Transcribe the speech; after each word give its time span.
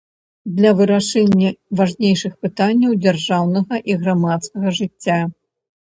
Для 0.59 0.71
вырашэння 0.77 1.51
важнейшых 1.81 2.33
пытанняў 2.45 2.97
дзяржаўнага 3.03 3.75
і 3.93 3.99
грамадскага 4.03 4.77
жыцця. 4.79 5.19